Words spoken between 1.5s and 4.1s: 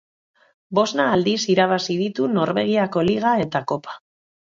irabazi ditu Norvegiako Liga eta Kopa.